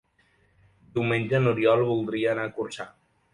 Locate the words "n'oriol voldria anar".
1.43-2.47